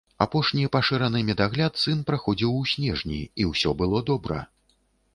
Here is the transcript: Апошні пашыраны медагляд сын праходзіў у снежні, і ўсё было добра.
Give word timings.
Апошні 0.25 0.63
пашыраны 0.75 1.21
медагляд 1.27 1.77
сын 1.83 2.01
праходзіў 2.09 2.57
у 2.63 2.67
снежні, 2.75 3.23
і 3.45 3.49
ўсё 3.53 3.79
было 3.83 4.07
добра. 4.13 4.39